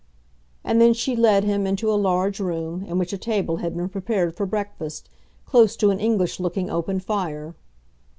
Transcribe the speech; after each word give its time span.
And 0.63 0.81
then 0.81 0.95
she 0.95 1.15
led 1.15 1.43
him 1.43 1.67
into 1.67 1.91
a 1.91 1.93
large 1.93 2.39
room, 2.39 2.83
in 2.85 2.97
which 2.97 3.13
a 3.13 3.19
table 3.19 3.57
had 3.57 3.75
been 3.77 3.87
prepared 3.87 4.35
for 4.35 4.47
breakfast, 4.47 5.09
close 5.45 5.75
to 5.75 5.91
an 5.91 5.99
English 5.99 6.39
looking 6.39 6.71
open 6.71 6.99
fire. 6.99 7.53